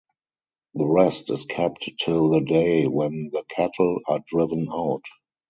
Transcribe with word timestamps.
The 0.73 0.87
rest 0.87 1.29
is 1.29 1.45
kept 1.45 1.87
till 1.99 2.31
the 2.31 2.39
day 2.41 2.87
when 2.87 3.29
the 3.31 3.43
cattle 3.55 3.99
are 4.07 4.23
driven 4.25 4.67
out. 4.73 5.05